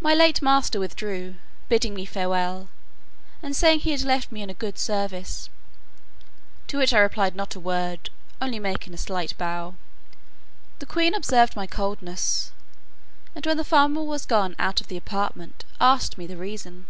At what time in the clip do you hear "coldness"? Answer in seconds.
11.68-12.50